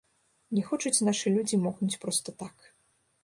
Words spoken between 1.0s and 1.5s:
нашы